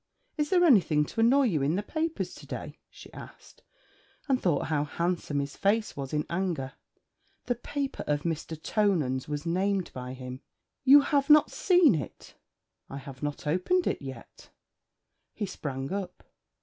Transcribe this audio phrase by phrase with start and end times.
[0.35, 3.61] 'Is there anything to annoy you in the papers to day?' she asked,
[4.27, 6.73] and thought how handsome his face was in anger.
[7.45, 8.59] The paper of Mr.
[8.59, 10.41] Tonans was named by him.
[10.83, 12.33] 'You have not seen it?
[12.89, 14.49] 'I have not opened it yet.'
[15.35, 16.23] He sprang up.